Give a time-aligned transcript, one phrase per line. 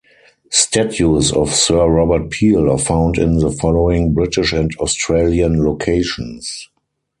[0.49, 6.71] Statues of Sir Robert Peel are found in the following British and Australian locations.